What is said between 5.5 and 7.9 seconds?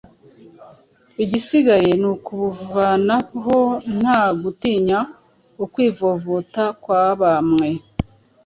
ukwivovota kwa bamwe